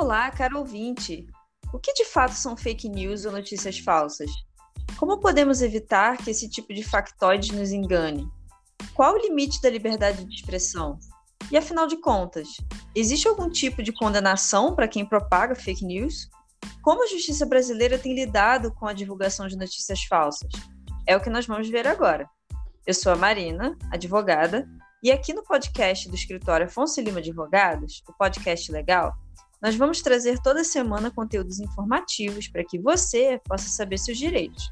[0.00, 1.26] Olá, caro ouvinte!
[1.72, 4.30] O que de fato são fake news ou notícias falsas?
[4.96, 8.24] Como podemos evitar que esse tipo de factoide nos engane?
[8.94, 11.00] Qual o limite da liberdade de expressão?
[11.50, 12.46] E afinal de contas,
[12.94, 16.30] existe algum tipo de condenação para quem propaga fake news?
[16.80, 20.48] Como a justiça brasileira tem lidado com a divulgação de notícias falsas?
[21.08, 22.30] É o que nós vamos ver agora.
[22.86, 24.64] Eu sou a Marina, advogada,
[25.02, 29.12] e aqui no podcast do escritório Afonso Lima Advogados, o podcast legal,
[29.60, 34.70] nós vamos trazer toda semana conteúdos informativos para que você possa saber seus direitos.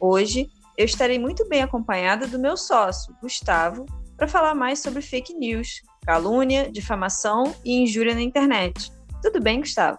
[0.00, 3.84] Hoje, eu estarei muito bem acompanhada do meu sócio, Gustavo,
[4.16, 8.90] para falar mais sobre fake news, calúnia, difamação e injúria na internet.
[9.22, 9.98] Tudo bem, Gustavo?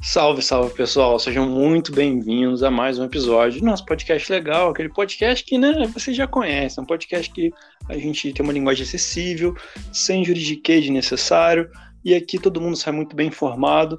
[0.00, 4.90] Salve, salve pessoal, sejam muito bem-vindos a mais um episódio do nosso podcast legal, aquele
[4.90, 7.52] podcast que né, você já conhece, é um podcast que
[7.88, 9.56] a gente tem uma linguagem acessível,
[9.92, 11.68] sem juridiquês necessário,
[12.04, 13.98] e aqui todo mundo sai muito bem informado.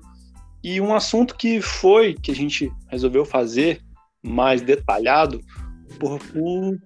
[0.64, 3.82] E um assunto que foi, que a gente resolveu fazer
[4.22, 5.40] mais detalhado,
[5.98, 6.20] por,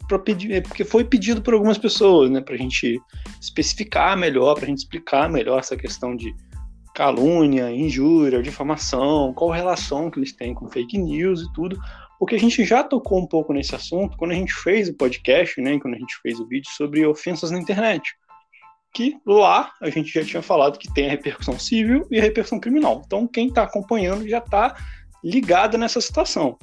[0.08, 3.00] por, pedir, é porque foi pedido por algumas pessoas, né, para a gente
[3.42, 6.34] especificar melhor, para a gente explicar melhor essa questão de
[6.96, 11.78] calúnia, injúria, difamação, qual relação que eles têm com fake news e tudo,
[12.20, 15.60] porque a gente já tocou um pouco nesse assunto quando a gente fez o podcast,
[15.60, 18.04] né, quando a gente fez o vídeo sobre ofensas na internet,
[18.94, 22.60] que lá a gente já tinha falado que tem a repercussão civil e a repercussão
[22.60, 23.02] criminal.
[23.06, 24.76] Então quem está acompanhando já está
[25.24, 26.58] ligado nessa situação.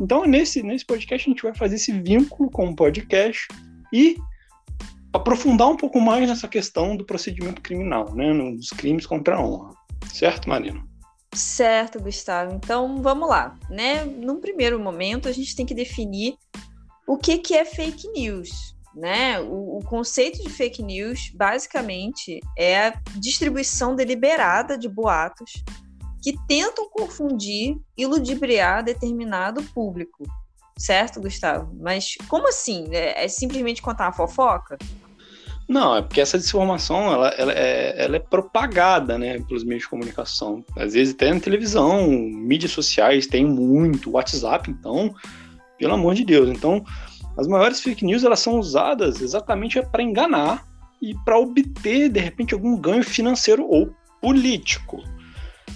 [0.00, 3.46] Então nesse nesse podcast a gente vai fazer esse vínculo com o podcast
[3.92, 4.16] e
[5.12, 9.72] aprofundar um pouco mais nessa questão do procedimento criminal, né, nos crimes contra a honra.
[10.12, 10.82] Certo, Marina?
[11.34, 12.54] Certo, Gustavo.
[12.54, 14.04] Então, vamos lá, né?
[14.04, 16.34] Num primeiro momento, a gente tem que definir
[17.06, 19.40] o que, que é fake news, né?
[19.40, 25.62] O, o conceito de fake news, basicamente, é a distribuição deliberada de boatos
[26.22, 30.24] que tentam confundir e ludibriar determinado público,
[30.76, 31.72] certo, Gustavo?
[31.80, 32.88] Mas como assim?
[32.92, 34.76] É, é simplesmente contar uma fofoca?
[35.68, 39.88] Não, é porque essa desinformação ela, ela, é, ela é propagada né, pelos meios de
[39.88, 40.64] comunicação.
[40.74, 45.14] Às vezes até na televisão, mídias sociais tem muito, WhatsApp, então,
[45.78, 46.48] pelo amor de Deus.
[46.48, 46.82] Então,
[47.38, 50.66] as maiores fake news elas são usadas exatamente para enganar
[51.00, 55.02] e para obter, de repente, algum ganho financeiro ou político.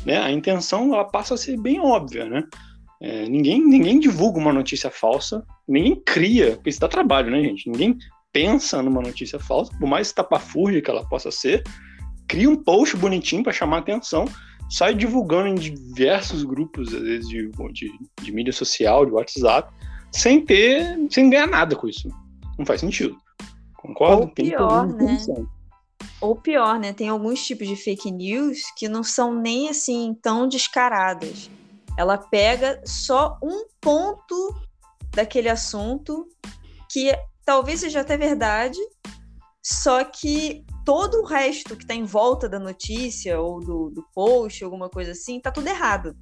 [0.04, 0.20] Né?
[0.20, 2.42] A intenção ela passa a ser bem óbvia, né?
[3.00, 7.68] É, ninguém, ninguém divulga uma notícia falsa, ninguém cria, porque isso dá trabalho, né, gente?
[7.68, 7.98] Ninguém
[8.32, 11.62] pensa numa notícia falsa, por mais estapafúrdia que ela possa ser,
[12.28, 14.24] cria um post bonitinho para chamar atenção,
[14.70, 17.92] sai divulgando em diversos grupos, às vezes de, de,
[18.22, 19.72] de, mídia social, de WhatsApp,
[20.12, 22.08] sem ter, sem ganhar nada com isso.
[22.58, 23.16] Não faz sentido.
[23.74, 24.22] Concordo?
[24.22, 25.18] Ou pior, né?
[26.20, 26.92] Ou pior, né?
[26.92, 31.50] Tem alguns tipos de fake news que não são nem assim tão descaradas.
[31.98, 34.54] Ela pega só um ponto
[35.10, 36.26] daquele assunto
[36.90, 37.12] que
[37.44, 38.78] talvez seja até verdade,
[39.62, 44.62] só que todo o resto que está em volta da notícia ou do, do post,
[44.62, 46.16] alguma coisa assim, tá tudo errado.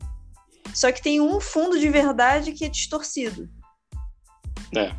[0.75, 3.49] Só que tem um fundo de verdade que é distorcido.
[4.77, 4.93] É.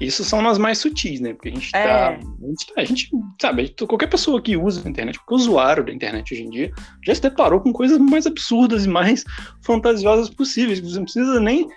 [0.00, 1.34] Isso são as mais sutis, né?
[1.34, 1.78] Porque a gente tá.
[1.78, 2.14] É.
[2.14, 3.10] A, gente, tá, a gente
[3.40, 6.72] sabe, qualquer pessoa que usa a internet, qualquer usuário da internet hoje em dia,
[7.04, 9.24] já se deparou com coisas mais absurdas e mais
[9.62, 10.78] fantasiosas possíveis.
[10.78, 11.68] Você não precisa nem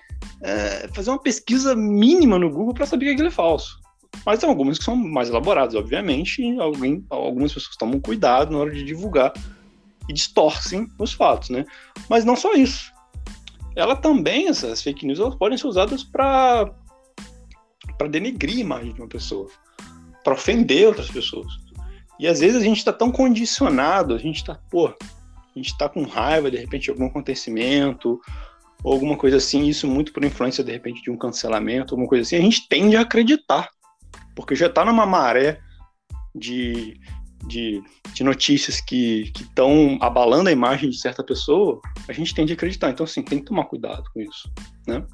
[0.42, 3.80] é, fazer uma pesquisa mínima no Google para saber que aquilo é falso.
[4.24, 8.59] Mas tem algumas que são mais elaboradas, obviamente, e alguém, algumas pessoas tomam cuidado na
[8.59, 9.34] hora de divulgar
[10.08, 11.66] e distorcem os fatos, né?
[12.08, 12.92] Mas não só isso.
[13.76, 16.72] Ela também, essas fake news, elas podem ser usadas para
[18.02, 19.48] para denegrir a imagem de uma pessoa,
[20.24, 21.54] para ofender outras pessoas.
[22.20, 24.96] E às vezes a gente está tão condicionado, a gente está, pô, a
[25.56, 28.20] gente está com raiva de repente de algum acontecimento,
[28.84, 32.24] ou alguma coisa assim, isso muito por influência, de repente, de um cancelamento, alguma coisa
[32.24, 33.70] assim, a gente tende a acreditar,
[34.36, 35.59] porque já está numa maré
[36.34, 37.00] de,
[37.46, 37.84] de,
[38.16, 42.90] de notícias que estão abalando a imagem de certa pessoa, a gente tende a acreditar.
[42.90, 44.52] Então, assim, tem que tomar cuidado com isso,
[44.88, 45.06] né?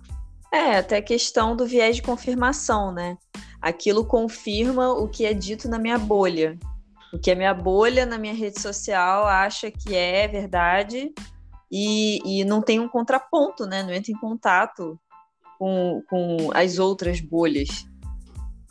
[0.53, 3.17] É, até a questão do viés de confirmação, né?
[3.61, 6.57] Aquilo confirma o que é dito na minha bolha.
[7.13, 11.11] O que a minha bolha na minha rede social acha que é verdade
[11.71, 13.83] e, e não tem um contraponto, né?
[13.83, 14.99] Não entra em contato
[15.57, 17.85] com, com as outras bolhas,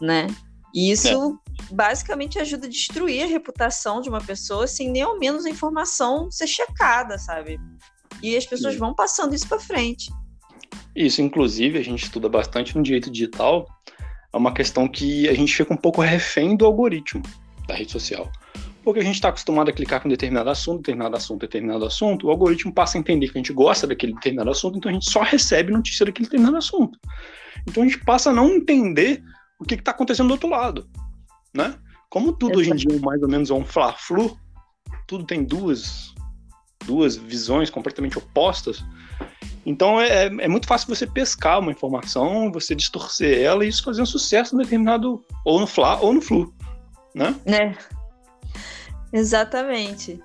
[0.01, 0.27] né?
[0.75, 1.41] E isso
[1.71, 1.75] é.
[1.75, 6.31] basicamente ajuda a destruir a reputação de uma pessoa sem nem ao menos a informação
[6.31, 7.59] ser checada, sabe?
[8.23, 10.11] E as pessoas vão passando isso para frente.
[10.97, 13.67] Isso, inclusive, a gente estuda bastante no direito digital,
[14.33, 17.23] é uma questão que a gente fica um pouco refém do algoritmo
[17.69, 18.31] da rede social.
[18.87, 22.31] porque a gente está acostumado a clicar com determinado assunto, determinado assunto, determinado assunto, o
[22.31, 25.23] algoritmo passa a entender que a gente gosta daquele determinado assunto, então a gente só
[25.23, 26.97] recebe notícia daquele determinado assunto.
[27.67, 29.25] Então a gente passa a não entender
[29.59, 30.89] o que está acontecendo do outro lado,
[31.53, 31.75] né?
[32.09, 34.39] Como tudo hoje em dia mais ou menos é um fla-flu,
[35.09, 36.15] tudo tem duas,
[36.87, 38.85] duas visões completamente opostas,
[39.67, 44.01] então é, é, muito fácil você pescar uma informação, você distorcer ela e isso fazer
[44.01, 46.55] um sucesso no determinado, ou no fla ou no flu,
[47.13, 47.35] né?
[47.45, 47.75] É.
[49.13, 50.21] Exatamente.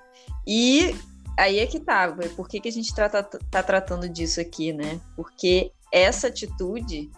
[0.46, 0.94] E
[1.36, 5.00] aí é que tá, por que, que a gente está tá tratando disso aqui, né?
[5.16, 7.10] Porque essa atitude,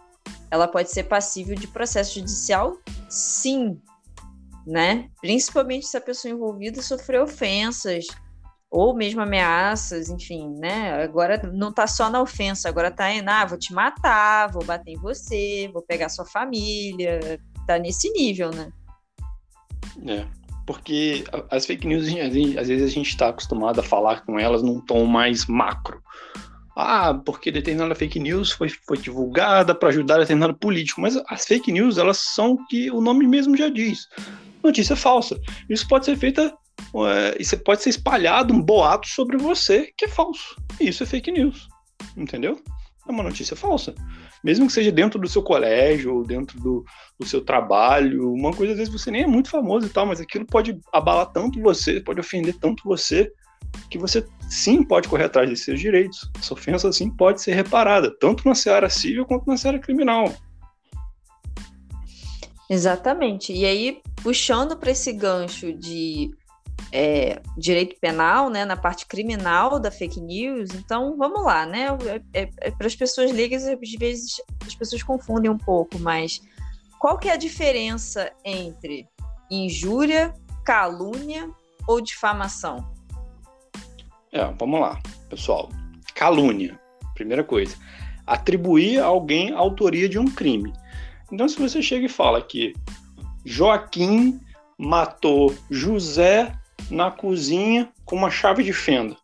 [0.51, 2.79] ela pode ser passível de processo judicial,
[3.09, 3.79] sim,
[4.67, 5.11] né?
[5.21, 8.07] Principalmente se a pessoa envolvida sofreu ofensas,
[8.75, 11.01] ou mesmo ameaças, enfim, né?
[11.05, 14.91] Agora não tá só na ofensa, agora tá em, ah, vou te matar, vou bater
[14.91, 17.39] em você, vou pegar sua família,
[17.69, 18.73] tá nesse nível, né?
[20.09, 20.27] É,
[20.67, 21.23] porque
[21.53, 22.09] as fake news,
[22.59, 26.03] às vezes a gente está acostumado a falar com elas num tom mais macro.
[26.77, 31.71] Ah, porque determinada fake news foi, foi divulgada para ajudar determinado político, mas as fake
[31.71, 34.09] news, elas são o que o nome mesmo já diz.
[34.65, 35.39] Notícia falsa.
[35.71, 36.53] Isso pode ser feita
[36.95, 40.55] é, e você pode ser espalhado um boato sobre você que é falso.
[40.81, 41.69] E isso é fake news.
[42.17, 42.61] Entendeu?
[43.07, 43.95] É uma notícia falsa.
[44.43, 46.85] Mesmo que seja dentro do seu colégio, ou dentro do,
[47.19, 50.21] do seu trabalho, uma coisa, às vezes você nem é muito famoso e tal, mas
[50.21, 53.31] aquilo pode abalar tanto você, pode ofender tanto você,
[53.91, 56.31] que você sim pode correr atrás de seus direitos.
[56.39, 60.33] Essa ofensa sim pode ser reparada, tanto na seara civil quanto na seara criminal.
[62.71, 63.53] Exatamente.
[63.53, 66.31] E aí, puxando para esse gancho de
[66.93, 70.71] é, direito penal, né, na parte criminal da fake news.
[70.75, 71.89] Então, vamos lá, né?
[72.33, 76.41] É, é, para as pessoas leigas, às vezes as pessoas confundem um pouco, mas
[77.01, 79.09] qual que é a diferença entre
[79.51, 80.33] injúria,
[80.65, 81.51] calúnia
[81.87, 82.93] ou difamação?
[84.33, 85.69] É, vamos lá, pessoal.
[86.15, 86.79] Calúnia,
[87.15, 87.77] primeira coisa.
[88.27, 90.73] Atribuir a alguém a autoria de um crime.
[91.31, 92.73] Então, se você chega e fala que
[93.45, 94.41] Joaquim
[94.79, 96.57] matou José
[96.91, 99.17] na cozinha com uma chave de fenda.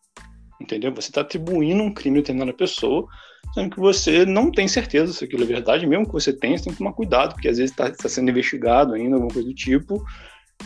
[0.59, 0.93] Entendeu?
[0.93, 3.07] Você está atribuindo um crime a determinada pessoa,
[3.53, 6.65] sendo que você não tem certeza se aquilo é verdade, mesmo que você tenha, você
[6.65, 9.55] tem que tomar cuidado, porque às vezes está tá sendo investigado ainda, alguma coisa do
[9.55, 10.03] tipo.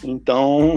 [0.04, 0.76] Então,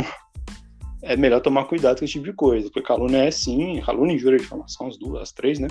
[1.03, 4.37] é melhor tomar cuidado com esse tipo de coisa, porque calúnia é sim, calúnia, injúria
[4.37, 5.69] e difamação, as duas, as três, né?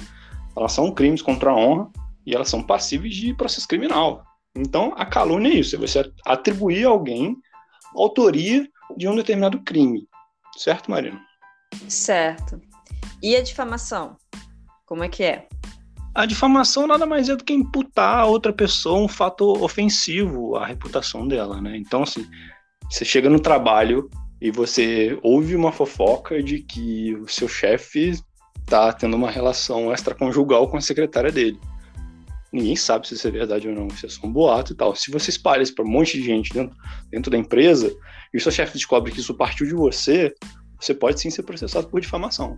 [0.56, 1.90] Elas são crimes contra a honra
[2.26, 4.24] e elas são passíveis de processo criminal.
[4.56, 7.38] Então, a calúnia é isso, é você atribuir a alguém
[7.96, 10.08] autoria de um determinado crime.
[10.58, 11.22] Certo, Marina?
[11.88, 12.60] Certo.
[13.22, 14.18] E a difamação?
[14.86, 15.48] Como é que é?
[16.16, 20.66] A difamação nada mais é do que imputar a outra pessoa um fato ofensivo à
[20.66, 21.78] reputação dela, né?
[21.78, 22.26] Então, assim,
[22.90, 24.10] você chega no trabalho
[24.42, 28.20] e você ouve uma fofoca de que o seu chefe
[28.66, 31.60] tá tendo uma relação extraconjugal com a secretária dele.
[32.52, 34.96] Ninguém sabe se isso é verdade ou não, se é só um boato e tal.
[34.96, 36.76] Se você espalha isso para um monte de gente dentro,
[37.12, 37.94] dentro da empresa,
[38.34, 40.34] e o seu chefe descobre que isso partiu de você,
[40.80, 42.58] você pode sim ser processado por difamação.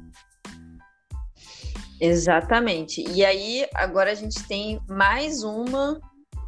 [1.99, 3.03] Exatamente.
[3.09, 5.99] E aí, agora a gente tem mais uma,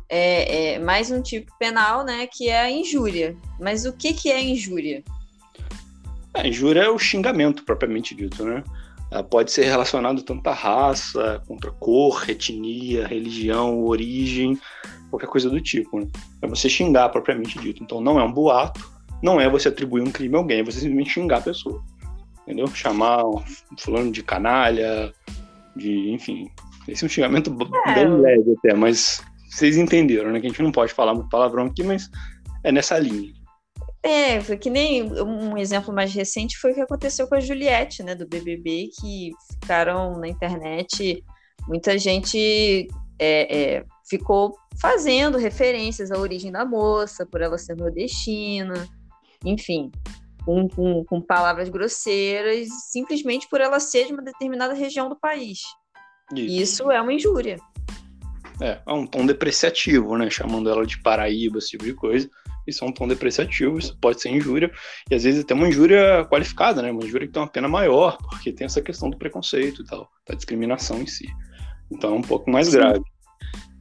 [0.08, 3.36] é, é, mais um tipo penal, né, que é a injúria.
[3.60, 5.04] Mas o que, que é injúria?
[6.34, 8.64] A injúria é o xingamento, propriamente dito, né?
[9.12, 14.58] Ela pode ser relacionado tanto à raça, contra cor, etnia, religião, origem,
[15.10, 16.08] qualquer coisa do tipo, né?
[16.42, 17.84] É você xingar, propriamente dito.
[17.84, 18.90] Então, não é um boato,
[19.22, 21.84] não é você atribuir um crime a alguém, é você simplesmente xingar a pessoa.
[22.44, 22.68] Entendeu?
[22.68, 23.44] Chamar um
[23.78, 25.14] fulano de canalha,
[25.76, 26.50] de, enfim.
[26.88, 27.94] Esse é um xingamento é.
[27.94, 30.40] bem leve até, mas vocês entenderam, né?
[30.40, 32.10] Que a gente não pode falar muito palavrão aqui, mas
[32.64, 33.32] é nessa linha.
[34.04, 38.02] É, foi que nem um exemplo mais recente foi o que aconteceu com a Juliette,
[38.02, 41.24] né, do BBB, que ficaram na internet,
[41.68, 42.88] muita gente
[43.20, 48.88] é, é, ficou fazendo referências à origem da moça, por ela ser nordestina,
[49.46, 49.92] enfim,
[50.46, 55.60] com, com, com, palavras grosseiras, simplesmente por ela ser de uma determinada região do país.
[56.34, 57.58] Isso, Isso é uma injúria.
[58.62, 60.30] É, é um tom depreciativo, né?
[60.30, 62.30] Chamando ela de Paraíba, esse tipo de coisa.
[62.68, 64.72] Isso é um tom depreciativo, isso pode ser injúria,
[65.10, 66.92] e às vezes até uma injúria qualificada, né?
[66.92, 70.08] Uma injúria que tem uma pena maior, porque tem essa questão do preconceito e tal,
[70.28, 71.28] da discriminação em si.
[71.92, 72.74] Então é um pouco mais Sim.
[72.74, 73.04] grave.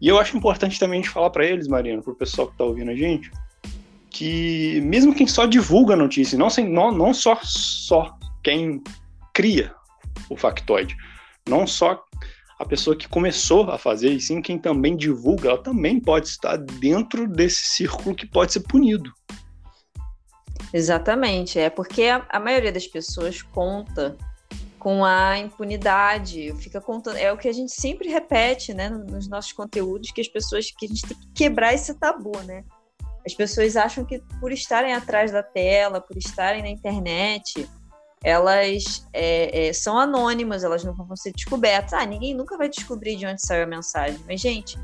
[0.00, 2.54] E eu acho importante também a gente falar para eles, Mariana, para o pessoal que
[2.54, 3.30] está ouvindo a gente,
[4.10, 8.82] que mesmo quem só divulga a notícia, não, sem, não, não só, só quem
[9.32, 9.74] cria
[10.28, 10.96] o factoide,
[11.48, 12.02] não só
[12.58, 16.56] a pessoa que começou a fazer, e sim quem também divulga, ela também pode estar
[16.58, 19.10] dentro desse círculo que pode ser punido.
[20.72, 24.16] Exatamente, é porque a, a maioria das pessoas conta
[24.78, 29.52] com a impunidade, fica contando, é o que a gente sempre repete, né, nos nossos
[29.52, 32.64] conteúdos, que as pessoas, que a gente tem que quebrar esse tabu, né?
[33.24, 37.68] As pessoas acham que por estarem atrás da tela, por estarem na internet,
[38.22, 41.92] elas é, é, são anônimas, elas não vão ser descobertas.
[41.92, 44.20] Ah, ninguém nunca vai descobrir de onde saiu a mensagem.
[44.26, 44.78] Mas, gente,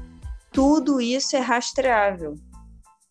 [0.53, 2.35] tudo isso é rastreável.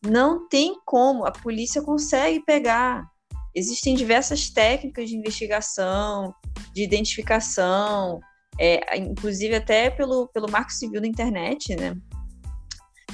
[0.03, 3.07] Não tem como, a polícia consegue pegar.
[3.53, 6.33] Existem diversas técnicas de investigação,
[6.73, 8.19] de identificação,
[8.59, 11.95] é, inclusive até pelo, pelo marco civil da internet, né?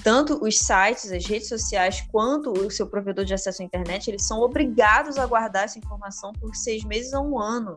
[0.03, 4.25] Tanto os sites, as redes sociais, quanto o seu provedor de acesso à internet, eles
[4.25, 7.75] são obrigados a guardar essa informação por seis meses a um ano.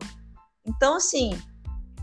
[0.65, 1.37] Então, assim,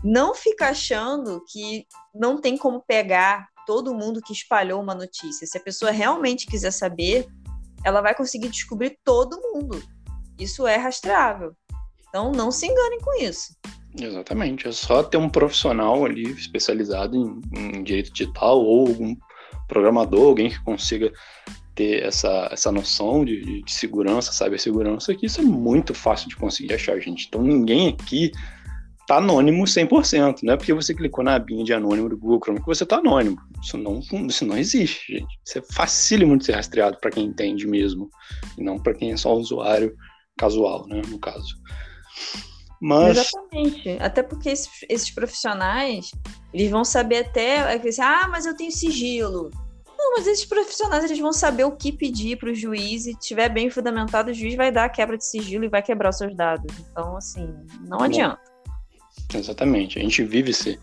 [0.03, 5.47] não fica achando que não tem como pegar todo mundo que espalhou uma notícia.
[5.47, 7.27] Se a pessoa realmente quiser saber,
[7.83, 9.81] ela vai conseguir descobrir todo mundo.
[10.39, 11.53] Isso é rastreável.
[12.07, 13.55] Então não se enganem com isso.
[13.99, 14.67] Exatamente.
[14.67, 17.41] É só ter um profissional ali especializado em,
[17.77, 19.15] em direito digital ou algum
[19.67, 21.11] programador, alguém que consiga
[21.75, 26.73] ter essa, essa noção de, de segurança, cibersegurança, que isso é muito fácil de conseguir
[26.73, 27.27] achar, gente.
[27.27, 28.31] Então ninguém aqui
[29.07, 30.39] tá anônimo 100%.
[30.43, 32.97] Não é porque você clicou na abinha de anônimo do Google Chrome que você tá
[32.97, 33.37] anônimo.
[33.61, 35.39] Isso não, isso não existe, gente.
[35.45, 38.09] Isso é facílimo de ser rastreado para quem entende mesmo,
[38.57, 39.95] e não para quem é só usuário
[40.37, 41.55] casual, né, no caso.
[42.83, 43.17] Mas...
[43.17, 43.97] Exatamente.
[44.01, 46.11] Até porque esses, esses, profissionais,
[46.53, 49.49] eles vão saber até, é ah, mas eu tenho sigilo.
[49.97, 53.47] Não, mas esses profissionais, eles vão saber o que pedir para o juiz e tiver
[53.47, 56.35] bem fundamentado, o juiz vai dar a quebra de sigilo e vai quebrar os seus
[56.35, 56.75] dados.
[56.77, 57.47] Então, assim,
[57.87, 58.03] não Bom.
[58.03, 58.41] adianta.
[59.33, 59.97] Exatamente.
[59.97, 60.77] A gente vive esse,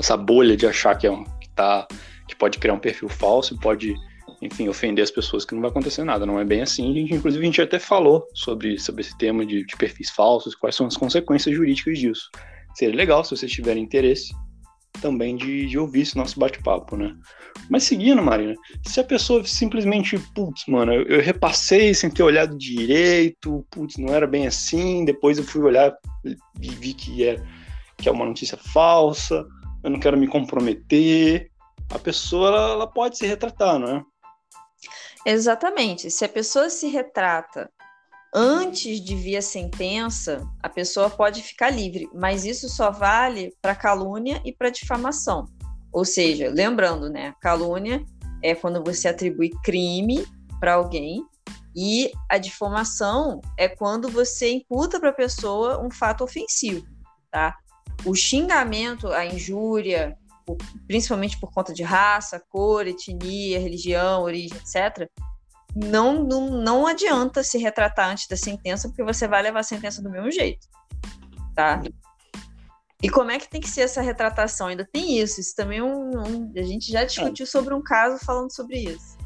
[0.00, 1.86] essa bolha de achar que, é um, que, tá,
[2.26, 3.94] que pode criar um perfil falso, pode,
[4.40, 6.26] enfim, ofender as pessoas, que não vai acontecer nada.
[6.26, 6.90] Não é bem assim.
[6.90, 10.54] A gente, inclusive, a gente até falou sobre, sobre esse tema de, de perfis falsos,
[10.54, 12.30] quais são as consequências jurídicas disso.
[12.74, 14.32] Seria legal, se vocês tiverem interesse,
[15.00, 17.14] também de, de ouvir esse nosso bate-papo, né?
[17.68, 18.54] Mas seguindo, Marina,
[18.86, 24.14] se a pessoa simplesmente, putz, mano, eu, eu, repassei sem ter olhado direito, putz, não
[24.14, 25.92] era bem assim, depois eu fui olhar
[26.24, 27.42] e vi que é
[27.98, 29.46] que é uma notícia falsa,
[29.84, 31.48] eu não quero me comprometer.
[31.90, 34.04] A pessoa ela, ela pode se retratar, não é?
[35.26, 36.10] Exatamente.
[36.10, 37.70] Se a pessoa se retrata
[38.34, 43.74] antes de vir a sentença, a pessoa pode ficar livre, mas isso só vale para
[43.74, 45.46] calúnia e para difamação.
[45.92, 48.02] Ou seja, lembrando, né, calúnia
[48.42, 50.26] é quando você atribui crime
[50.58, 51.24] para alguém
[51.76, 56.86] e a difamação é quando você imputa para a pessoa um fato ofensivo,
[57.30, 57.56] tá?
[58.04, 60.16] o xingamento, a injúria,
[60.86, 65.08] principalmente por conta de raça, cor, etnia, religião, origem, etc.,
[65.74, 70.02] não, não, não adianta se retratar antes da sentença, porque você vai levar a sentença
[70.02, 70.66] do mesmo jeito.
[71.54, 71.80] Tá?
[73.02, 74.68] E como é que tem que ser essa retratação?
[74.68, 75.40] Ainda tem isso.
[75.40, 79.16] Isso também é um, um a gente já discutiu sobre um caso falando sobre isso.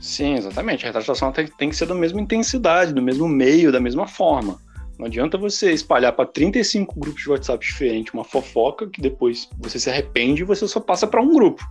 [0.00, 0.84] Sim, exatamente.
[0.84, 4.58] A retratação tem, tem que ser da mesma intensidade, do mesmo meio, da mesma forma.
[4.98, 9.78] Não adianta você espalhar para 35 grupos de WhatsApp diferentes uma fofoca que depois você
[9.78, 11.62] se arrepende e você só passa para um grupo.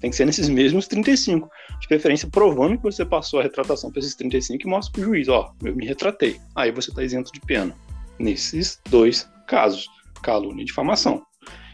[0.00, 1.48] Tem que ser nesses mesmos 35.
[1.80, 5.04] De preferência, provando que você passou a retratação para esses 35 e mostra para o
[5.04, 6.38] juiz: ó, eu me retratei.
[6.54, 7.74] Aí você está isento de pena.
[8.18, 9.88] Nesses dois casos:
[10.22, 11.22] calúnia e difamação.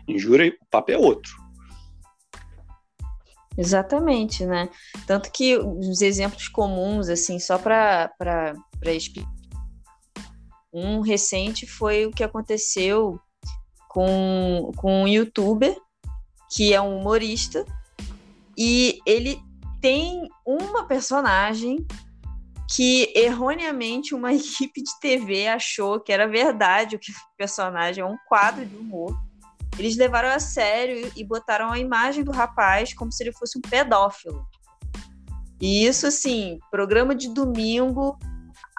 [0.07, 1.33] Injúria, o papo é outro.
[3.59, 4.69] Exatamente, né?
[5.07, 8.09] Tanto que os exemplos comuns, assim, só para
[8.85, 9.39] explicar
[10.73, 13.21] um recente foi o que aconteceu
[13.89, 15.77] com, com um youtuber,
[16.50, 17.65] que é um humorista,
[18.57, 19.41] e ele
[19.81, 21.87] tem uma personagem
[22.69, 28.07] que erroneamente uma equipe de TV achou que era verdade o que o personagem é
[28.07, 29.19] um quadro de humor.
[29.79, 33.62] Eles levaram a sério e botaram a imagem do rapaz como se ele fosse um
[33.62, 34.47] pedófilo.
[35.61, 38.19] E isso, assim, programa de domingo,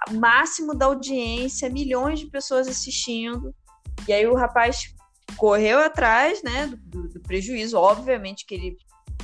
[0.10, 3.54] máximo da audiência, milhões de pessoas assistindo.
[4.08, 4.94] E aí o rapaz
[5.38, 8.78] correu atrás, né, do, do prejuízo, obviamente que ele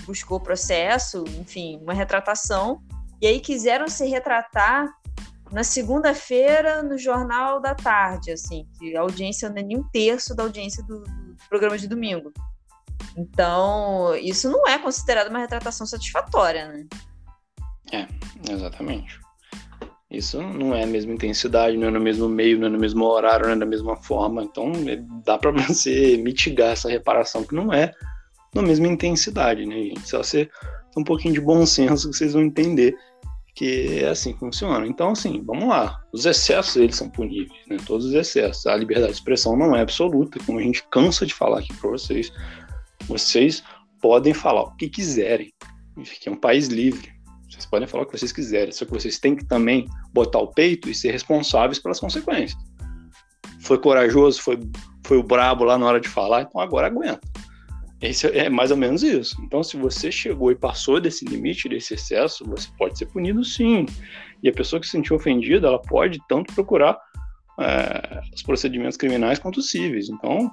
[0.06, 2.82] buscou processo, enfim, uma retratação.
[3.22, 4.88] E aí quiseram se retratar
[5.52, 10.36] na segunda-feira no Jornal da Tarde, assim, que a audiência não é nem um terço
[10.36, 12.32] da audiência do, do programa de domingo.
[13.16, 16.86] Então, isso não é considerado uma retratação satisfatória, né?
[17.92, 18.08] É,
[18.52, 19.20] exatamente.
[20.10, 23.04] Isso não é a mesma intensidade, não é no mesmo meio, não é no mesmo
[23.04, 24.44] horário, não é da mesma forma.
[24.44, 27.94] Então é, dá para você mitigar essa reparação que não é
[28.56, 30.08] na mesma intensidade, né, gente?
[30.08, 32.96] Só você ter um pouquinho de bom senso que vocês vão entender
[33.54, 34.86] que é assim que funciona.
[34.86, 36.00] Então, assim, vamos lá.
[36.14, 37.78] Os excessos, eles são puníveis, né?
[37.88, 38.68] Todos os excessos.
[38.68, 41.90] A liberdade de expressão não é absoluta, como a gente cansa de falar aqui para
[41.90, 42.32] vocês.
[43.08, 43.64] Vocês
[44.00, 45.52] podem falar o que quiserem.
[45.98, 47.17] Aqui é um país livre.
[47.58, 50.48] Vocês podem falar o que vocês quiserem, só que vocês têm que também botar o
[50.48, 52.60] peito e ser responsáveis pelas consequências.
[53.62, 54.60] Foi corajoso, foi,
[55.04, 57.20] foi o brabo lá na hora de falar, então agora aguenta.
[58.00, 59.36] Esse é mais ou menos isso.
[59.42, 63.88] Então, se você chegou e passou desse limite, desse excesso, você pode ser punido sim.
[64.44, 66.96] E a pessoa que se sentiu ofendida, ela pode tanto procurar
[67.60, 70.10] é, os procedimentos criminais quanto cíveis.
[70.10, 70.52] Então,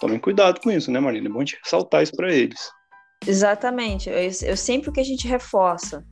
[0.00, 1.28] tomem cuidado com isso, né, Marina?
[1.28, 2.70] É bom te ressaltar isso para eles.
[3.26, 4.08] Exatamente.
[4.08, 6.04] Eu, eu, sempre que a gente reforça,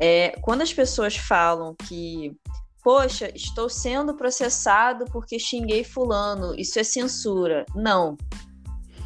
[0.00, 2.36] é, quando as pessoas falam que,
[2.82, 7.64] poxa, estou sendo processado porque xinguei fulano, isso é censura.
[7.74, 8.16] Não.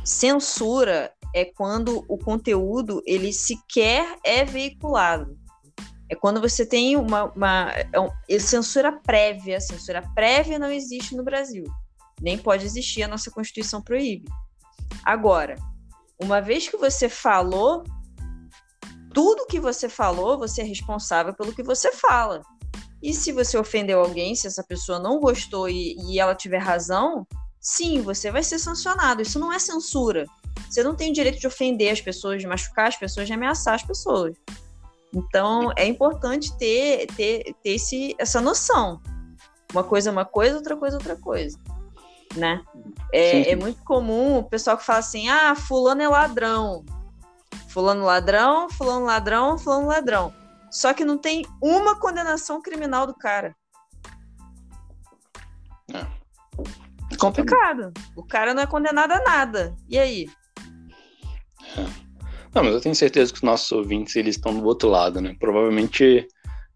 [0.04, 5.36] Censura é quando o conteúdo ele sequer é veiculado.
[6.10, 7.70] É quando você tem uma, uma
[8.28, 9.60] é censura prévia.
[9.60, 11.64] Censura prévia não existe no Brasil.
[12.20, 14.28] Nem pode existir, a nossa Constituição proíbe.
[15.04, 15.54] Agora,
[16.20, 17.84] uma vez que você falou,
[19.18, 22.40] tudo que você falou, você é responsável pelo que você fala.
[23.02, 27.26] E se você ofendeu alguém, se essa pessoa não gostou e, e ela tiver razão,
[27.60, 29.20] sim, você vai ser sancionado.
[29.20, 30.24] Isso não é censura.
[30.70, 33.74] Você não tem o direito de ofender as pessoas, de machucar as pessoas, de ameaçar
[33.74, 34.36] as pessoas.
[35.12, 39.00] Então, é importante ter, ter, ter esse, essa noção.
[39.72, 41.58] Uma coisa é uma coisa, outra coisa é outra coisa.
[42.36, 42.62] Né?
[43.12, 46.84] É, é muito comum o pessoal que fala assim: ah, fulano é ladrão.
[47.68, 50.34] Fulano ladrão, fulano ladrão, fulano ladrão.
[50.70, 53.54] Só que não tem uma condenação criminal do cara.
[55.92, 56.06] É.
[57.16, 57.92] Complicado.
[58.16, 59.74] O cara não é condenado a nada.
[59.88, 60.30] E aí?
[61.76, 62.08] É.
[62.54, 65.36] Não, mas eu tenho certeza que os nossos ouvintes eles estão do outro lado, né?
[65.38, 66.26] Provavelmente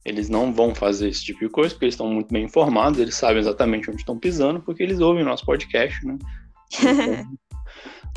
[0.04, 3.14] eles não vão fazer esse tipo de coisa, porque eles estão muito bem informados, eles
[3.14, 6.18] sabem exatamente onde estão pisando, porque eles ouvem nosso podcast, né?
[6.72, 7.38] Então,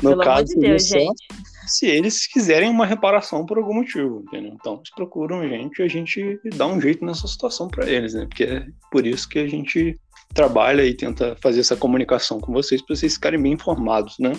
[0.02, 1.26] no Pelo caso, de Deus, só, gente.
[1.66, 4.52] se eles quiserem uma reparação por algum motivo, entendeu?
[4.54, 8.14] Então, eles procuram a gente e a gente dá um jeito nessa situação para eles,
[8.14, 8.26] né?
[8.26, 9.98] Porque é por isso que a gente
[10.34, 14.32] trabalha e tenta fazer essa comunicação com vocês, para vocês ficarem bem informados, né?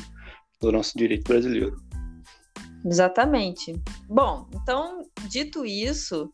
[0.62, 1.76] Do nosso direito brasileiro.
[2.86, 3.74] Exatamente.
[4.08, 6.32] Bom, então, dito isso,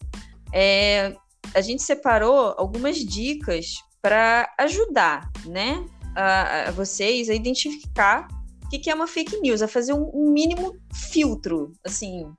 [0.54, 1.16] é,
[1.56, 8.28] a gente separou algumas dicas para ajudar, né, a, a, vocês a identificar
[8.74, 10.76] que, que, é uma fake news, a fazer um, mínimo
[11.12, 12.34] filtro, assim,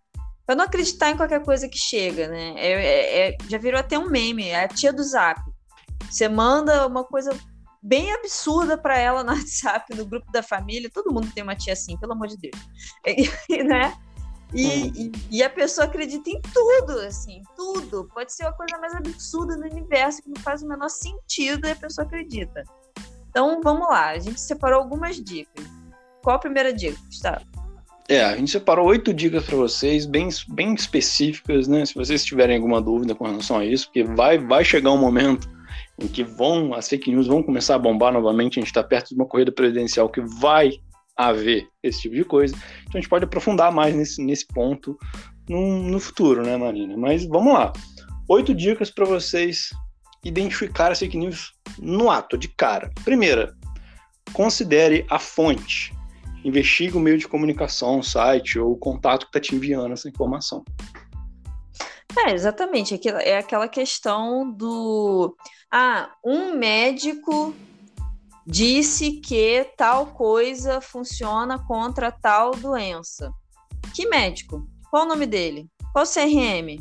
[0.44, 2.54] para não acreditar em qualquer coisa que chega, né?
[2.56, 5.40] É, é, é, já virou até um meme, é a tia do Zap.
[6.10, 7.30] Você manda uma coisa
[7.80, 10.90] bem absurda para ela no WhatsApp, no grupo da família.
[10.92, 12.58] Todo mundo tem uma tia assim, pelo amor de Deus.
[13.48, 13.96] E, né?
[14.52, 18.08] E, e, e, a pessoa acredita em tudo, assim, tudo.
[18.12, 21.70] Pode ser a coisa mais absurda do universo, que não faz o menor sentido e
[21.70, 22.64] a pessoa acredita.
[23.28, 24.10] Então, vamos lá.
[24.10, 25.64] A gente separou algumas dicas.
[26.24, 27.44] Qual a primeira dica, Gustavo?
[28.08, 31.84] É, a gente separou oito dicas para vocês, bem, bem específicas, né?
[31.84, 35.46] Se vocês tiverem alguma dúvida com relação a isso, porque vai, vai chegar um momento
[35.98, 39.10] em que vão, as fake news vão começar a bombar novamente, a gente está perto
[39.10, 40.72] de uma corrida presidencial que vai
[41.14, 42.54] haver esse tipo de coisa.
[42.82, 44.98] Então a gente pode aprofundar mais nesse, nesse ponto
[45.46, 46.96] no, no futuro, né, Marina?
[46.96, 47.70] Mas vamos lá.
[48.28, 49.70] Oito dicas para vocês
[50.24, 52.90] identificar as fake news no ato, de cara.
[53.04, 53.54] Primeira,
[54.32, 55.92] considere a fonte.
[56.44, 60.08] Investigue o meio de comunicação, o site ou o contato que está te enviando essa
[60.08, 60.62] informação.
[62.26, 63.00] É, exatamente.
[63.22, 65.34] É aquela questão do.
[65.72, 67.54] Ah, um médico
[68.46, 73.32] disse que tal coisa funciona contra tal doença.
[73.94, 74.68] Que médico?
[74.90, 75.68] Qual o nome dele?
[75.92, 76.78] Qual o CRM?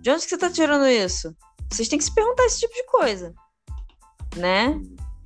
[0.00, 1.34] De onde que você está tirando isso?
[1.70, 3.34] Vocês têm que se perguntar esse tipo de coisa,
[4.36, 4.80] né?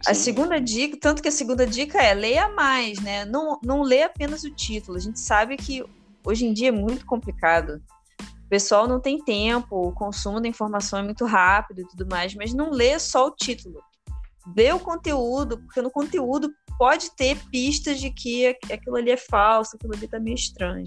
[0.05, 0.11] Sim.
[0.11, 3.25] A segunda dica, tanto que a segunda dica é leia mais, né?
[3.25, 4.99] Não, não lê apenas o título.
[4.99, 5.85] A gente sabe que
[6.25, 7.83] hoje em dia é muito complicado
[8.45, 12.35] o pessoal não tem tempo, o consumo da informação é muito rápido e tudo mais,
[12.35, 13.83] mas não lê só o título.
[14.55, 19.77] Lê o conteúdo, porque no conteúdo pode ter pistas de que aquilo ali é falso,
[19.77, 20.87] aquilo ali tá meio estranho.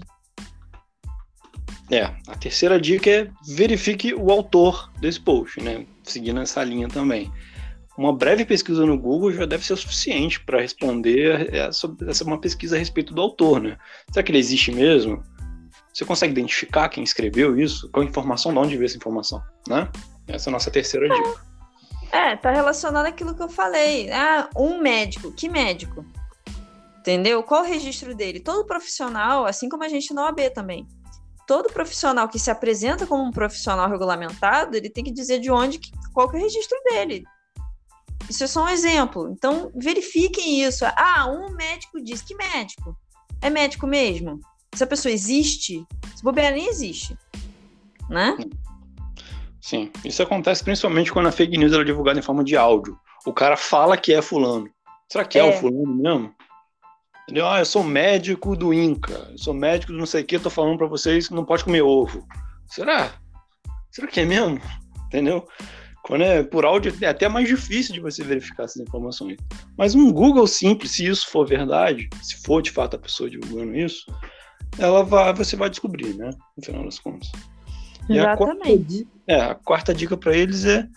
[1.90, 5.84] É, a terceira dica é verifique o autor desse post, né?
[6.04, 7.32] Seguindo essa linha também.
[7.98, 12.76] Uma breve pesquisa no Google já deve ser o suficiente para responder essa uma pesquisa
[12.76, 13.76] a respeito do autor, né?
[14.12, 15.20] Será que ele existe mesmo?
[15.92, 17.90] Você consegue identificar quem escreveu isso?
[17.90, 19.42] Qual a informação, de onde veio essa informação?
[19.66, 19.90] Né?
[20.28, 21.40] Essa é a nossa terceira dica.
[22.12, 24.08] É, tá relacionado àquilo que eu falei.
[24.12, 25.32] Ah, um médico.
[25.32, 26.06] Que médico?
[27.00, 27.42] Entendeu?
[27.42, 28.38] Qual o registro dele?
[28.38, 30.86] Todo profissional, assim como a gente na OAB também,
[31.48, 35.80] todo profissional que se apresenta como um profissional regulamentado, ele tem que dizer de onde,
[36.14, 37.24] qual que é o registro dele.
[38.28, 39.30] Isso é só um exemplo.
[39.30, 40.84] Então, verifiquem isso.
[40.84, 42.22] Ah, um médico diz.
[42.22, 42.96] Que médico?
[43.40, 44.40] É médico mesmo?
[44.72, 45.84] Essa pessoa existe?
[46.14, 47.16] Se bobear, nem existe.
[48.08, 48.36] Né?
[49.60, 49.90] Sim.
[50.04, 52.98] Isso acontece principalmente quando a fake news é divulgada em forma de áudio.
[53.26, 54.68] O cara fala que é fulano.
[55.10, 56.34] Será que é, é o fulano mesmo?
[57.24, 57.46] Entendeu?
[57.46, 59.28] Ah, eu sou médico do Inca.
[59.30, 60.38] Eu sou médico do não sei o que.
[60.38, 62.26] Tô falando para vocês que não pode comer ovo.
[62.66, 63.12] Será?
[63.90, 64.60] Será que é mesmo?
[65.06, 65.46] Entendeu?
[66.08, 69.36] Quando é por áudio é até mais difícil de você verificar essas informações.
[69.76, 73.76] Mas um Google simples, se isso for verdade, se for de fato a pessoa divulgando
[73.76, 74.10] isso,
[74.78, 76.30] ela vai, você vai descobrir, né?
[76.56, 77.30] No final das contas.
[78.08, 78.24] Exatamente.
[78.26, 80.88] A quarta, é, a quarta dica para eles é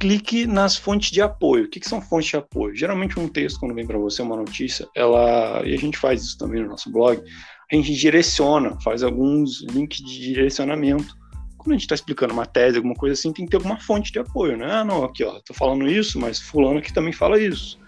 [0.00, 1.64] clique nas fontes de apoio.
[1.64, 2.74] O que, que, são fontes de apoio?
[2.74, 6.38] Geralmente um texto, quando vem para você uma notícia, ela e a gente faz isso
[6.38, 7.22] também no nosso blog,
[7.70, 11.14] a gente direciona, faz alguns links de direcionamento
[11.58, 14.12] quando a gente está explicando uma tese, alguma coisa assim, tem que ter alguma fonte
[14.12, 14.66] de apoio, né?
[14.70, 17.78] Ah, não, aqui, ó, tô falando isso, mas fulano aqui também fala isso.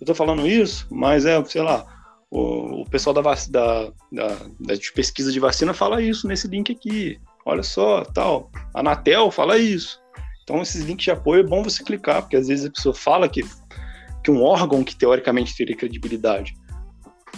[0.00, 1.86] Eu tô falando isso, mas é, sei lá,
[2.30, 6.72] o, o pessoal da, da, da, da de pesquisa de vacina fala isso nesse link
[6.72, 7.18] aqui.
[7.46, 8.50] Olha só, tal.
[8.74, 10.02] A Anatel fala isso.
[10.42, 13.28] Então, esses links de apoio é bom você clicar, porque às vezes a pessoa fala
[13.28, 13.42] que,
[14.22, 16.54] que um órgão que teoricamente teria credibilidade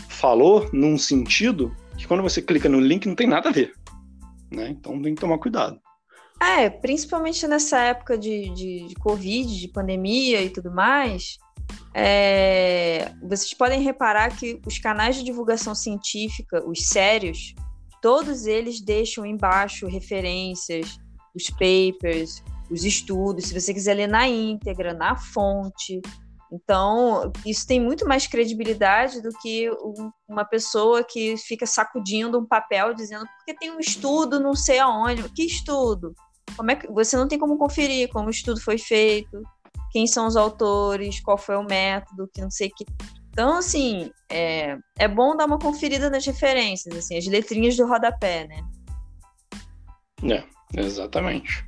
[0.09, 3.75] falou num sentido que quando você clica no link não tem nada a ver
[4.51, 4.71] né?
[4.71, 5.81] Então tem que tomar cuidado.
[6.41, 11.39] É, principalmente nessa época de, de, de Covid, de pandemia e tudo mais,
[11.95, 17.55] é, vocês podem reparar que os canais de divulgação científica, os sérios,
[18.03, 20.99] todos eles deixam embaixo referências,
[21.35, 26.01] os papers, os estudos, se você quiser ler na íntegra, na fonte,
[26.53, 29.69] então, isso tem muito mais credibilidade do que
[30.29, 35.29] uma pessoa que fica sacudindo um papel dizendo porque tem um estudo, não sei aonde.
[35.31, 36.15] Que estudo?
[36.57, 39.43] Como é que você não tem como conferir como o estudo foi feito,
[39.91, 42.85] quem são os autores, qual foi o método, que não sei que.
[43.31, 48.47] Então, assim, é, é bom dar uma conferida nas referências, assim, as letrinhas do rodapé,
[48.47, 48.63] né?
[50.23, 50.45] É,
[50.81, 51.67] exatamente.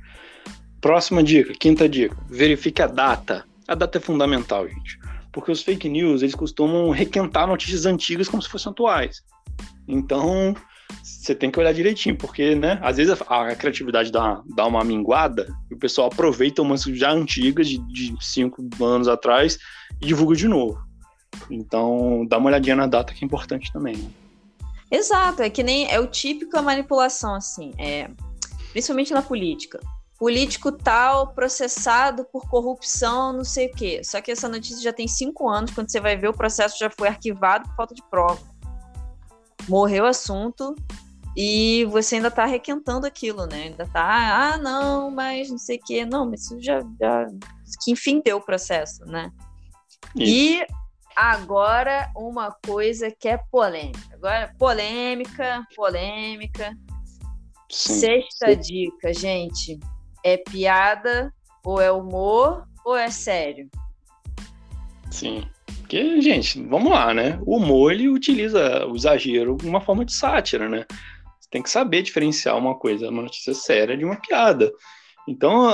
[0.81, 4.99] Próxima dica, quinta dica, verifique a data a data é fundamental, gente.
[5.31, 9.21] Porque os fake news, eles costumam requentar notícias antigas como se fossem atuais.
[9.87, 10.55] Então,
[11.03, 14.83] você tem que olhar direitinho, porque, né, às vezes a, a criatividade dá, dá uma
[14.83, 19.59] minguada e o pessoal aproveita umas já antigas, de, de cinco anos atrás,
[20.01, 20.83] e divulga de novo.
[21.49, 23.97] Então, dá uma olhadinha na data que é importante também.
[23.97, 24.09] Né?
[24.89, 28.09] Exato, é que nem é o típico manipulação, assim, é,
[28.71, 29.79] principalmente na política
[30.19, 34.01] político tal processado por corrupção, não sei o quê.
[34.03, 36.89] Só que essa notícia já tem cinco anos, quando você vai ver, o processo já
[36.89, 38.41] foi arquivado por falta de prova.
[39.69, 40.75] Morreu o assunto
[41.37, 43.63] e você ainda está requentando aquilo, né?
[43.63, 46.05] Ainda está, ah, não, mas não sei o quê.
[46.05, 47.27] Não, mas isso já, já
[47.81, 49.31] que enfim deu o processo, né?
[50.15, 50.31] Isso.
[50.31, 50.67] E
[51.15, 54.15] agora uma coisa que é polêmica.
[54.15, 56.75] Agora, polêmica, polêmica.
[57.71, 57.99] Sim.
[57.99, 58.59] Sexta Sim.
[58.59, 59.79] dica, gente
[60.23, 63.69] é piada, ou é humor, ou é sério?
[65.11, 65.43] Sim.
[65.79, 67.39] Porque, gente, vamos lá, né?
[67.45, 70.85] O humor, ele utiliza o exagero como uma forma de sátira, né?
[71.39, 74.71] Você tem que saber diferenciar uma coisa, uma notícia séria de uma piada.
[75.27, 75.67] Então,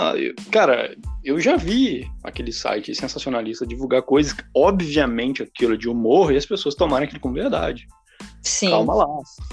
[0.52, 6.46] cara, eu já vi aquele site sensacionalista divulgar coisas, obviamente aquilo de humor, e as
[6.46, 7.88] pessoas tomarem aquilo como verdade.
[8.42, 8.70] Sim.
[8.70, 9.08] Calma lá,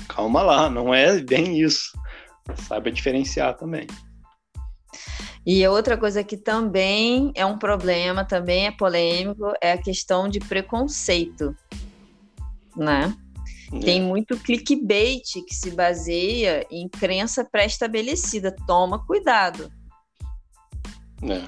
[0.09, 1.93] calma lá, não é bem isso.
[2.57, 3.87] Saiba diferenciar também.
[5.45, 10.39] E outra coisa que também é um problema, também é polêmico, é a questão de
[10.39, 11.55] preconceito,
[12.77, 13.15] né?
[13.73, 13.79] É.
[13.81, 18.55] Tem muito clickbait que se baseia em crença pré-estabelecida.
[18.67, 19.73] Toma cuidado.
[21.23, 21.41] É.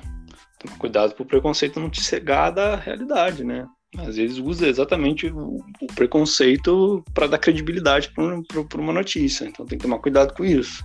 [0.59, 3.67] Toma cuidado para o preconceito não te cegar da realidade, né?
[3.99, 9.45] Às vezes usa exatamente o, o preconceito para dar credibilidade para uma notícia.
[9.45, 10.85] Então tem que tomar cuidado com isso.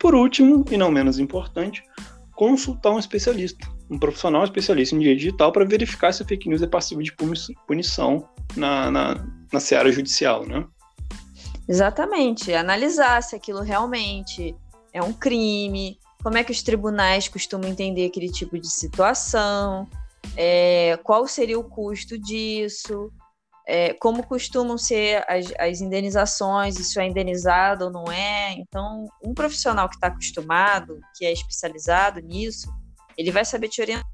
[0.00, 1.84] Por último, e não menos importante,
[2.34, 6.62] consultar um especialista, um profissional especialista em direito digital para verificar se a fake news
[6.62, 7.14] é passiva de
[7.66, 10.66] punição na, na, na seara judicial, né?
[11.68, 14.56] Exatamente, analisar se aquilo realmente
[14.90, 19.86] é um crime, como é que os tribunais costumam entender aquele tipo de situação,
[20.34, 23.12] é, qual seria o custo disso,
[23.72, 28.54] é, como costumam ser as, as, indenizações, isso é indenizado ou não é.
[28.54, 32.68] Então, um profissional que está acostumado, que é especializado nisso,
[33.16, 34.10] ele vai saber te orientar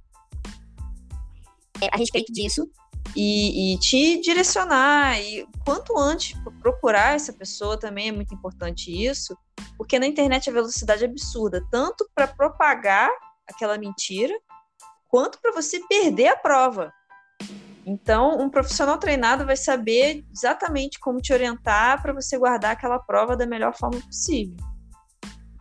[1.81, 2.71] é, a respeito disso
[3.17, 5.19] e, e, te direcionar.
[5.23, 9.35] E quanto antes procurar essa pessoa também é muito importante isso,
[9.79, 13.09] porque na internet a velocidade é absurda, tanto para propagar
[13.49, 14.35] aquela mentira,
[15.09, 16.93] quanto para você perder a prova.
[17.87, 23.37] Então, um profissional treinado vai saber exatamente como te orientar para você guardar aquela prova
[23.37, 24.57] da melhor forma possível.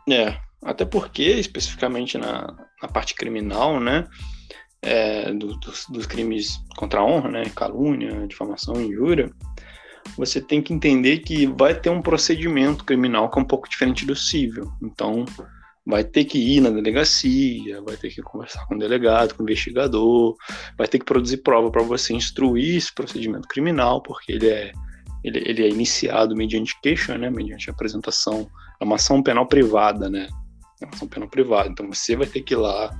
[0.10, 2.48] É, até porque, especificamente na,
[2.82, 4.08] na parte criminal, né,
[4.82, 9.30] é, do, dos, dos, crimes contra a honra, né, calúnia, difamação, injúria,
[10.18, 14.04] você tem que entender que vai ter um procedimento criminal que é um pouco diferente
[14.04, 14.72] do civil.
[14.82, 15.26] Então,
[15.86, 19.45] vai ter que ir na delegacia, vai ter que conversar com o delegado, com o
[19.45, 20.36] investigador,
[20.78, 24.71] vai ter que produzir prova para você instruir esse procedimento criminal, porque ele é,
[25.24, 30.28] ele, ele é iniciado mediante queixa, né, mediante apresentação, é uma ação penal privada, né,
[30.82, 32.91] é uma ação penal privada, então você vai ter que ir lá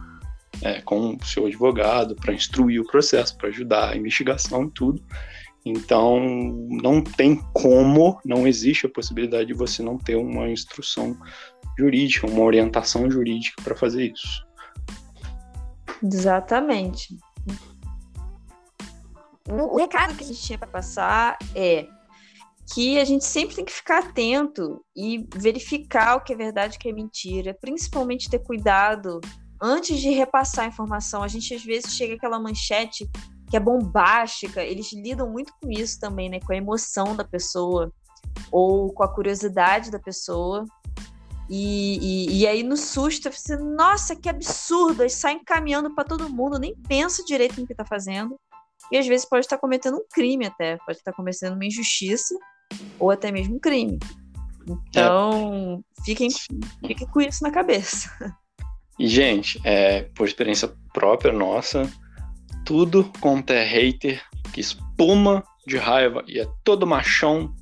[0.62, 5.04] é, com o seu advogado para instruir o processo, para ajudar a investigação e tudo,
[5.66, 6.20] então,
[6.70, 11.18] não tem como, não existe a possibilidade de você não ter uma instrução
[11.78, 14.46] jurídica, uma orientação jurídica para fazer isso.
[16.04, 17.18] Exatamente.
[19.50, 21.88] O recado que a gente tinha para passar é
[22.74, 26.78] que a gente sempre tem que ficar atento e verificar o que é verdade e
[26.78, 29.20] o que é mentira, principalmente ter cuidado
[29.62, 31.24] antes de repassar a informação.
[31.24, 33.10] A gente às vezes chega aquela manchete
[33.56, 37.90] que é bombástica, eles lidam muito com isso também, né, com a emoção da pessoa
[38.52, 40.66] ou com a curiosidade da pessoa.
[41.50, 45.04] E, e, e aí no susto, você, nossa, que absurdo!
[45.04, 48.38] Eles saem caminhando para todo mundo, nem pensa direito no que está fazendo.
[48.92, 52.36] E às vezes pode estar cometendo um crime até, pode estar cometendo uma injustiça
[53.00, 53.98] ou até mesmo um crime.
[54.68, 56.04] Então, é.
[56.04, 56.28] fiquem,
[56.86, 58.10] fiquem com isso na cabeça.
[59.00, 61.90] E, gente, é, por experiência própria nossa,
[62.66, 67.54] tudo quanto é hater que espuma de raiva e é todo machão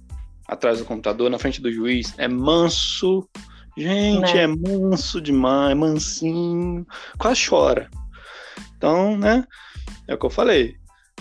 [0.47, 3.27] atrás do computador, na frente do juiz, é manso
[3.75, 4.43] Gente, né?
[4.43, 6.85] é manso demais, é mansinho,
[7.17, 7.89] quase chora.
[8.77, 9.45] Então, né?
[10.07, 10.75] É o que eu falei.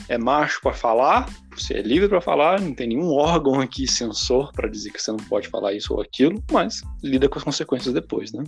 [0.08, 4.52] É macho para falar, você é livre para falar, não tem nenhum órgão aqui censor
[4.52, 7.94] para dizer que você não pode falar isso ou aquilo, mas lida com as consequências
[7.94, 8.42] depois, né?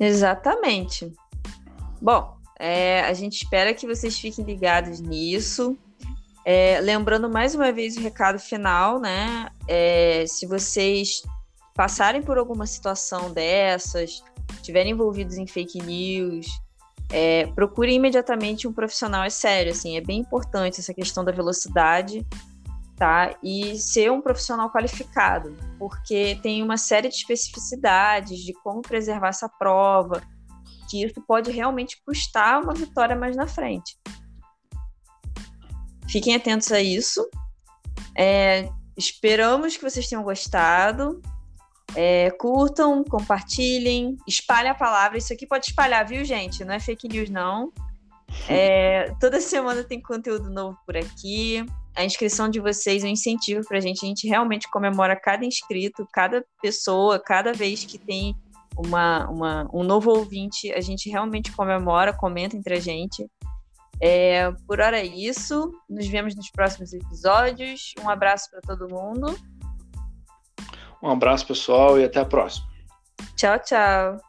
[0.00, 1.12] Exatamente.
[2.00, 5.76] Bom, é, a gente espera que vocês fiquem ligados nisso.
[6.44, 9.48] É, lembrando mais uma vez o recado final, né?
[9.66, 11.22] É, se vocês
[11.74, 14.22] passarem por alguma situação dessas,
[14.54, 16.46] estiverem envolvidos em fake news,
[17.10, 22.26] é, procure imediatamente um profissional, é sério, assim, é bem importante essa questão da velocidade,
[22.96, 23.36] tá?
[23.42, 29.48] E ser um profissional qualificado, porque tem uma série de especificidades de como preservar essa
[29.48, 30.22] prova,
[30.96, 33.96] que isso pode realmente custar uma vitória mais na frente.
[36.08, 37.28] Fiquem atentos a isso.
[38.16, 41.20] É, esperamos que vocês tenham gostado.
[41.94, 45.18] É, curtam, compartilhem, espalhem a palavra.
[45.18, 46.64] Isso aqui pode espalhar, viu, gente?
[46.64, 47.72] Não é fake news, não.
[48.48, 51.64] É, toda semana tem conteúdo novo por aqui.
[51.94, 54.04] A inscrição de vocês é um incentivo para a gente.
[54.04, 58.36] A gente realmente comemora cada inscrito, cada pessoa, cada vez que tem
[58.76, 63.26] uma, uma, um novo ouvinte, a gente realmente comemora, comenta entre a gente.
[64.00, 65.72] É, por hora é isso.
[65.88, 67.92] Nos vemos nos próximos episódios.
[68.02, 69.34] Um abraço para todo mundo.
[71.02, 72.66] Um abraço, pessoal, e até a próxima.
[73.36, 74.25] Tchau, tchau.